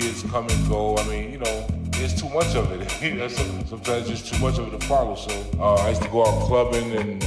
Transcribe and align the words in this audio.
kids 0.00 0.22
come 0.22 0.48
and 0.48 0.68
go. 0.68 0.96
I 0.96 1.06
mean, 1.08 1.32
you 1.32 1.38
know, 1.38 1.66
it's 1.94 2.18
too 2.18 2.28
much 2.30 2.54
of 2.54 2.72
it. 2.72 3.30
Sometimes 3.68 4.08
it's 4.08 4.28
too 4.28 4.38
much 4.38 4.58
of 4.58 4.72
it 4.72 4.78
to 4.78 4.86
follow. 4.86 5.14
So 5.14 5.30
uh, 5.58 5.74
I 5.74 5.90
used 5.90 6.02
to 6.02 6.08
go 6.08 6.26
out 6.26 6.46
clubbing 6.46 6.92
and 6.96 7.22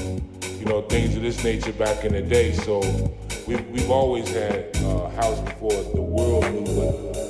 you 0.59 0.65
know 0.65 0.81
things 0.81 1.15
of 1.15 1.21
this 1.21 1.43
nature 1.43 1.73
back 1.73 2.03
in 2.03 2.13
the 2.13 2.21
day. 2.21 2.51
So 2.51 2.79
we've, 3.47 3.65
we've 3.69 3.91
always 3.91 4.29
had 4.29 4.75
uh, 4.77 5.09
house 5.09 5.39
before 5.41 5.71
the 5.71 6.01
world 6.01 6.43
knew 6.51 6.63
what 6.73 7.22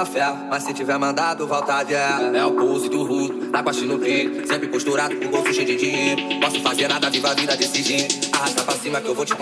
nossa 0.00 0.06
fé. 0.06 0.32
Mas 0.48 0.62
se 0.62 0.72
tiver 0.74 0.98
mandado, 0.98 1.46
vontade 1.46 1.94
é. 1.94 2.30
É 2.34 2.44
o 2.44 2.52
pulse 2.52 2.88
do 2.88 3.04
rudo, 3.04 3.50
na 3.50 3.62
costa 3.62 3.84
no 3.84 3.98
pique. 3.98 4.46
Sempre 4.46 4.68
posturado 4.68 5.16
com 5.16 5.28
bolso 5.28 5.52
cheio 5.52 5.66
de 5.66 5.76
dinheiro. 5.76 6.40
Posso 6.40 6.60
fazer 6.60 6.88
nada, 6.88 7.10
viva 7.10 7.30
a 7.30 7.34
vida 7.34 7.56
desse 7.56 7.82
jeito. 7.82 8.28
Arrasta 8.34 8.62
pra 8.62 8.74
cima 8.74 9.00
que 9.00 9.08
eu 9.08 9.14
vou 9.14 9.24
te 9.24 9.34